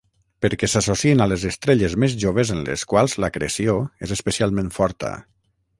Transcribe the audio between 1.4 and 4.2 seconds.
estrelles més joves en les quals l'acreció és